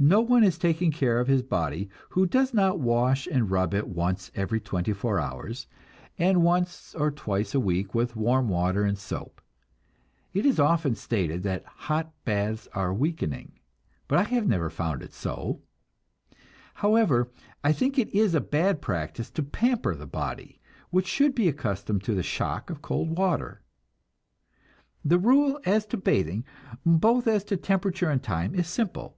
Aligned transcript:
No 0.00 0.20
one 0.20 0.44
is 0.44 0.58
taking 0.58 0.92
care 0.92 1.18
of 1.18 1.26
his 1.26 1.42
body 1.42 1.90
who 2.10 2.24
does 2.24 2.54
not 2.54 2.78
wash 2.78 3.26
and 3.26 3.50
rub 3.50 3.74
it 3.74 3.88
once 3.88 4.30
every 4.36 4.60
twenty 4.60 4.92
four 4.92 5.18
hours, 5.18 5.66
and 6.16 6.44
once 6.44 6.94
or 6.94 7.10
twice 7.10 7.52
a 7.52 7.58
week 7.58 7.96
with 7.96 8.14
warm 8.14 8.48
water 8.48 8.84
and 8.84 8.96
soap. 8.96 9.40
It 10.32 10.46
is 10.46 10.60
often 10.60 10.94
stated 10.94 11.42
that 11.42 11.64
hot 11.64 12.12
baths 12.24 12.68
are 12.74 12.94
weakening, 12.94 13.58
but 14.06 14.20
I 14.20 14.22
have 14.22 14.46
never 14.46 14.70
found 14.70 15.02
it 15.02 15.12
so; 15.12 15.62
however, 16.74 17.28
I 17.64 17.72
think 17.72 17.98
it 17.98 18.14
is 18.14 18.36
a 18.36 18.40
bad 18.40 18.80
practice 18.80 19.30
to 19.30 19.42
pamper 19.42 19.96
the 19.96 20.06
body, 20.06 20.60
which 20.90 21.08
should 21.08 21.34
be 21.34 21.48
accustomed 21.48 22.04
to 22.04 22.14
the 22.14 22.22
shock 22.22 22.70
of 22.70 22.82
cold 22.82 23.16
water. 23.18 23.62
The 25.04 25.18
rule 25.18 25.58
as 25.66 25.86
to 25.86 25.96
bathing, 25.96 26.44
both 26.86 27.26
as 27.26 27.42
to 27.46 27.56
temperature 27.56 28.08
and 28.10 28.22
time, 28.22 28.54
is 28.54 28.68
simple. 28.68 29.16